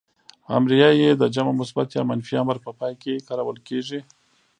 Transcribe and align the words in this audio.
امریه 0.57 0.89
ئ 0.97 1.05
د 1.21 1.23
جمع 1.35 1.53
مثبت 1.61 1.87
يا 1.97 2.01
منفي 2.09 2.35
امر 2.43 2.57
په 2.65 2.71
پای 2.79 2.93
کې 3.01 3.23
کارول 3.27 3.57
کیږي. 3.67 3.99